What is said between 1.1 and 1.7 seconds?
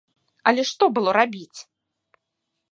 рабіць?